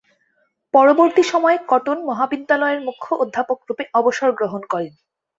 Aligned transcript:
পরবর্তী 0.73 1.23
সময়ে 1.23 1.57
কটন 1.67 1.97
মহাবিদ্যালয়ের 2.05 2.79
মুখ্য 2.87 3.09
অধ্যাপক 3.15 3.59
রুপে 3.67 3.83
অবসর 3.93 4.29
গ্রহণ 4.39 4.61
করেন। 4.71 4.93